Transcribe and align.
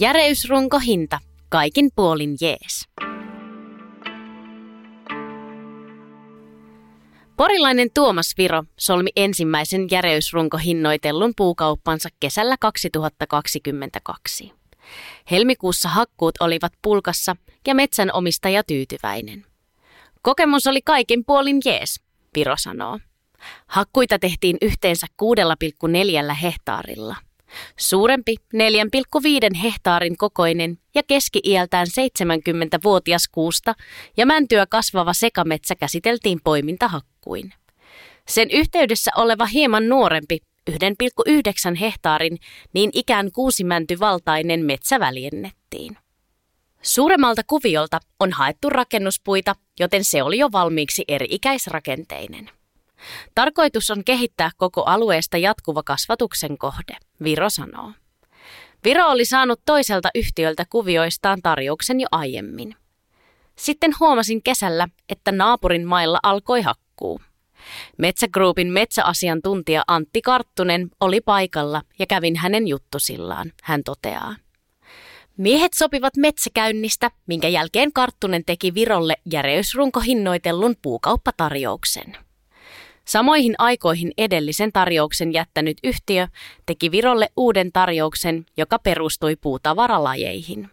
Järeysrunkohinta, 0.00 1.18
kaikin 1.48 1.90
puolin 1.96 2.36
jees. 2.40 2.88
Porilainen 7.36 7.88
Tuomas 7.94 8.34
Viro 8.38 8.64
solmi 8.78 9.10
ensimmäisen 9.16 9.86
järeysrunkohinnoitellun 9.90 11.32
puukauppansa 11.36 12.08
kesällä 12.20 12.56
2022. 12.60 14.52
Helmikuussa 15.30 15.88
hakkuut 15.88 16.34
olivat 16.40 16.72
pulkassa 16.82 17.36
ja 17.66 17.74
metsänomistaja 17.74 18.64
tyytyväinen. 18.64 19.46
Kokemus 20.22 20.66
oli 20.66 20.82
kaikin 20.82 21.24
puolin 21.24 21.60
jees, 21.64 22.00
Viro 22.34 22.54
sanoo. 22.58 22.98
Hakkuita 23.66 24.18
tehtiin 24.18 24.56
yhteensä 24.62 25.06
6,4 26.28 26.34
hehtaarilla. 26.34 27.16
Suurempi 27.76 28.36
4,5 28.54 29.58
hehtaarin 29.62 30.16
kokoinen 30.16 30.78
ja 30.94 31.02
keski-iältään 31.02 31.86
70-vuotias 31.86 33.28
kuusta 33.32 33.74
ja 34.16 34.26
mäntyä 34.26 34.66
kasvava 34.66 35.12
sekametsä 35.12 35.74
käsiteltiin 35.74 36.40
poimintahakkuin. 36.44 37.52
Sen 38.28 38.50
yhteydessä 38.50 39.10
oleva 39.16 39.46
hieman 39.46 39.88
nuorempi 39.88 40.38
1,9 40.70 41.76
hehtaarin 41.80 42.38
niin 42.72 42.90
ikään 42.92 43.32
kuusimäntyvaltainen 43.32 44.64
metsä 44.64 45.00
väljennettiin. 45.00 45.96
Suuremmalta 46.82 47.42
kuviolta 47.46 48.00
on 48.20 48.32
haettu 48.32 48.70
rakennuspuita, 48.70 49.54
joten 49.80 50.04
se 50.04 50.22
oli 50.22 50.38
jo 50.38 50.48
valmiiksi 50.52 51.04
eri-ikäisrakenteinen. 51.08 52.50
Tarkoitus 53.34 53.90
on 53.90 54.04
kehittää 54.04 54.50
koko 54.56 54.82
alueesta 54.82 55.36
jatkuva 55.36 55.82
kasvatuksen 55.82 56.58
kohde, 56.58 56.96
Viro 57.24 57.50
sanoo. 57.50 57.92
Viro 58.84 59.06
oli 59.06 59.24
saanut 59.24 59.60
toiselta 59.64 60.08
yhtiöltä 60.14 60.64
kuvioistaan 60.70 61.42
tarjouksen 61.42 62.00
jo 62.00 62.08
aiemmin. 62.12 62.76
Sitten 63.56 63.92
huomasin 64.00 64.42
kesällä, 64.42 64.88
että 65.08 65.32
naapurin 65.32 65.86
mailla 65.86 66.18
alkoi 66.22 66.62
hakkuu. 66.62 67.20
Metsägroupin 67.98 68.72
metsäasiantuntija 68.72 69.84
Antti 69.88 70.22
Karttunen 70.22 70.90
oli 71.00 71.20
paikalla 71.20 71.82
ja 71.98 72.06
kävin 72.06 72.36
hänen 72.36 72.68
juttusillaan, 72.68 73.52
hän 73.62 73.82
toteaa. 73.84 74.36
Miehet 75.36 75.72
sopivat 75.72 76.16
metsäkäynnistä, 76.16 77.10
minkä 77.26 77.48
jälkeen 77.48 77.92
Karttunen 77.92 78.44
teki 78.44 78.74
Virolle 78.74 79.14
järeysrunkohinnoitellun 79.32 80.74
puukauppatarjouksen. 80.82 82.25
Samoihin 83.08 83.54
aikoihin 83.58 84.12
edellisen 84.18 84.72
tarjouksen 84.72 85.32
jättänyt 85.32 85.78
yhtiö 85.84 86.28
teki 86.66 86.90
Virolle 86.90 87.28
uuden 87.36 87.72
tarjouksen, 87.72 88.46
joka 88.56 88.78
perustui 88.78 89.36
puutavaralajeihin. 89.36 90.70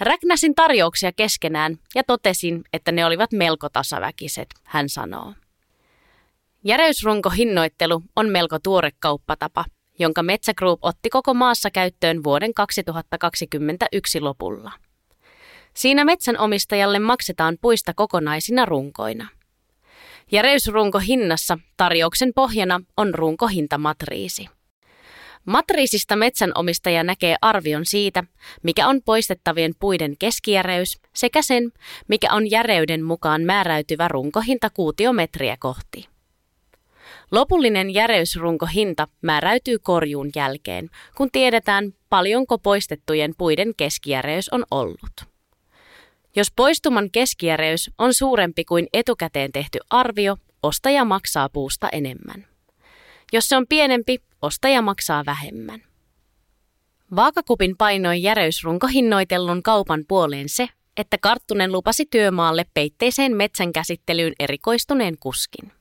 Räknäsin 0.00 0.54
tarjouksia 0.54 1.12
keskenään 1.12 1.78
ja 1.94 2.04
totesin, 2.04 2.64
että 2.72 2.92
ne 2.92 3.04
olivat 3.04 3.32
melko 3.32 3.68
tasaväkiset, 3.68 4.48
hän 4.64 4.88
sanoo. 4.88 5.34
Järeysrunkohinnoittelu 6.64 8.02
on 8.16 8.28
melko 8.28 8.58
tuore 8.58 8.90
kauppatapa, 8.98 9.64
jonka 9.98 10.22
Metsä 10.22 10.54
Group 10.54 10.78
otti 10.82 11.10
koko 11.10 11.34
maassa 11.34 11.70
käyttöön 11.70 12.24
vuoden 12.24 12.54
2021 12.54 14.20
lopulla. 14.20 14.72
Siinä 15.74 16.04
metsänomistajalle 16.04 16.98
maksetaan 16.98 17.56
puista 17.60 17.94
kokonaisina 17.94 18.64
runkoina– 18.64 19.28
Järeysrunko 20.32 20.98
hinnassa 20.98 21.58
tarjouksen 21.76 22.32
pohjana 22.34 22.80
on 22.96 23.14
runkohintamatriisi. 23.14 24.48
Matriisista 25.44 26.16
metsänomistaja 26.16 27.04
näkee 27.04 27.36
arvion 27.42 27.86
siitä, 27.86 28.24
mikä 28.62 28.88
on 28.88 29.02
poistettavien 29.04 29.72
puiden 29.78 30.14
keskijäreys 30.18 31.00
sekä 31.14 31.42
sen, 31.42 31.72
mikä 32.08 32.32
on 32.32 32.50
järeyden 32.50 33.04
mukaan 33.04 33.42
määräytyvä 33.42 34.08
runkohinta 34.08 34.70
kuutiometriä 34.70 35.56
kohti. 35.60 36.08
Lopullinen 37.30 37.94
järeysrunkohinta 37.94 39.08
määräytyy 39.22 39.78
korjuun 39.78 40.30
jälkeen, 40.36 40.90
kun 41.16 41.30
tiedetään 41.32 41.92
paljonko 42.08 42.58
poistettujen 42.58 43.34
puiden 43.38 43.72
keskijäreys 43.76 44.48
on 44.48 44.64
ollut. 44.70 45.29
Jos 46.36 46.52
poistuman 46.56 47.10
keskijäreys 47.10 47.90
on 47.98 48.14
suurempi 48.14 48.64
kuin 48.64 48.86
etukäteen 48.92 49.52
tehty 49.52 49.78
arvio, 49.90 50.36
ostaja 50.62 51.04
maksaa 51.04 51.48
puusta 51.48 51.88
enemmän. 51.92 52.46
Jos 53.32 53.48
se 53.48 53.56
on 53.56 53.66
pienempi, 53.68 54.18
ostaja 54.42 54.82
maksaa 54.82 55.26
vähemmän. 55.26 55.82
Vaakakupin 57.16 57.76
painoi 57.76 58.22
järeysrunkohinnoitellun 58.22 59.62
kaupan 59.62 60.04
puoleen 60.08 60.48
se, 60.48 60.68
että 60.96 61.18
Karttunen 61.18 61.72
lupasi 61.72 62.06
työmaalle 62.06 62.64
peitteiseen 62.74 63.36
metsän 63.36 63.72
käsittelyyn 63.72 64.32
erikoistuneen 64.38 65.16
kuskin. 65.20 65.72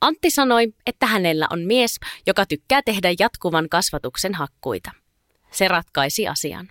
Antti 0.00 0.30
sanoi, 0.30 0.74
että 0.86 1.06
hänellä 1.06 1.46
on 1.50 1.60
mies, 1.60 2.00
joka 2.26 2.46
tykkää 2.46 2.82
tehdä 2.82 3.08
jatkuvan 3.18 3.68
kasvatuksen 3.68 4.34
hakkuita. 4.34 4.90
Se 5.50 5.68
ratkaisi 5.68 6.28
asian. 6.28 6.68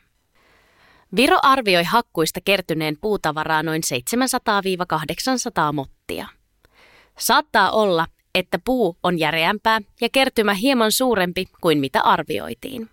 Viro 1.15 1.37
arvioi 1.43 1.83
hakkuista 1.83 2.39
kertyneen 2.45 2.97
puutavaraa 3.01 3.63
noin 3.63 3.81
700-800 5.69 5.73
mottia. 5.73 6.27
Saattaa 7.19 7.71
olla, 7.71 8.05
että 8.35 8.59
puu 8.65 8.97
on 9.03 9.19
järeämpää 9.19 9.81
ja 10.01 10.09
kertymä 10.11 10.53
hieman 10.53 10.91
suurempi 10.91 11.45
kuin 11.61 11.79
mitä 11.79 12.01
arvioitiin. 12.01 12.89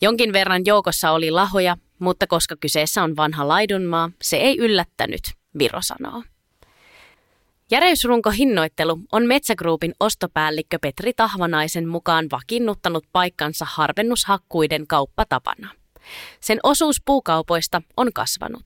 Jonkin 0.00 0.32
verran 0.32 0.62
joukossa 0.64 1.10
oli 1.10 1.30
lahoja, 1.30 1.76
mutta 1.98 2.26
koska 2.26 2.56
kyseessä 2.56 3.02
on 3.02 3.16
vanha 3.16 3.48
laidunmaa, 3.48 4.10
se 4.22 4.36
ei 4.36 4.58
yllättänyt, 4.58 5.22
Viro 5.58 5.80
sanoo. 5.82 6.22
Järeysrunko 7.70 8.30
hinnoittelu 8.30 8.98
on 9.12 9.26
Metsägruupin 9.26 9.94
ostopäällikkö 10.00 10.78
Petri 10.82 11.12
Tahvanaisen 11.12 11.88
mukaan 11.88 12.26
vakiinnuttanut 12.32 13.04
paikkansa 13.12 13.66
harvennushakkuiden 13.68 14.86
kauppatapana. 14.86 15.83
Sen 16.40 16.58
osuus 16.62 17.02
puukaupoista 17.04 17.82
on 17.96 18.12
kasvanut. 18.12 18.64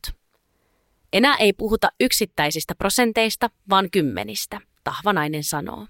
Enää 1.12 1.36
ei 1.36 1.52
puhuta 1.52 1.88
yksittäisistä 2.00 2.74
prosenteista, 2.74 3.50
vaan 3.70 3.90
kymmenistä, 3.90 4.60
Tahvanainen 4.84 5.44
sanoo. 5.44 5.86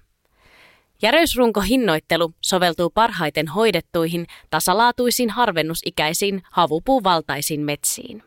Järeysrunkohinnoittelu 1.03 2.34
soveltuu 2.41 2.91
parhaiten 2.91 3.48
hoidettuihin, 3.48 4.26
tasalaatuisiin 4.50 5.31
harvennusikäisiin 5.31 6.42
havupuuvaltaisiin 6.53 7.60
metsiin. 7.60 8.22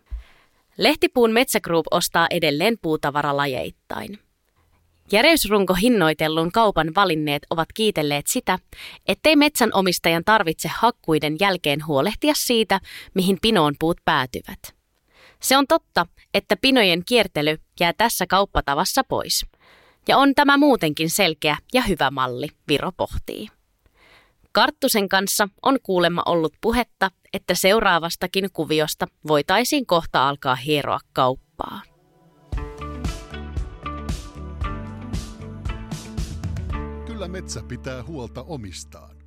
Lehtipuun 0.77 1.31
Metsägroup 1.31 1.85
ostaa 1.91 2.27
edelleen 2.29 2.77
puutavaralajeittain. 2.81 4.19
Järeysrunko 5.11 5.73
hinnoitellun 5.73 6.51
kaupan 6.51 6.91
valinneet 6.95 7.43
ovat 7.49 7.69
kiitelleet 7.73 8.27
sitä, 8.27 8.59
ettei 9.07 9.35
metsänomistajan 9.35 10.23
tarvitse 10.25 10.69
hakkuiden 10.73 11.37
jälkeen 11.39 11.85
huolehtia 11.85 12.33
siitä, 12.35 12.79
mihin 13.13 13.37
pinoon 13.41 13.75
puut 13.79 13.97
päätyvät. 14.05 14.59
Se 15.41 15.57
on 15.57 15.67
totta, 15.67 16.05
että 16.33 16.55
pinojen 16.61 17.05
kiertely 17.05 17.57
jää 17.79 17.93
tässä 17.93 18.27
kauppatavassa 18.27 19.03
pois. 19.03 19.45
Ja 20.07 20.17
on 20.17 20.35
tämä 20.35 20.57
muutenkin 20.57 21.09
selkeä 21.09 21.57
ja 21.73 21.81
hyvä 21.81 22.11
malli, 22.11 22.47
Viro 22.67 22.91
pohtii. 22.97 23.47
Karttusen 24.51 25.09
kanssa 25.09 25.47
on 25.61 25.77
kuulemma 25.83 26.23
ollut 26.25 26.53
puhetta, 26.61 27.11
että 27.33 27.55
seuraavastakin 27.55 28.49
kuviosta 28.53 29.07
voitaisiin 29.27 29.85
kohta 29.85 30.29
alkaa 30.29 30.55
hieroa 30.55 30.99
kauppaa. 31.13 31.90
Kyllä 37.21 37.31
metsä 37.31 37.63
pitää 37.67 38.03
huolta 38.03 38.43
omistaan. 38.43 39.20